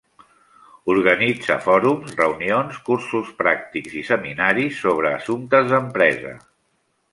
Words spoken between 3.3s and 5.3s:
pràctics i seminaris sobre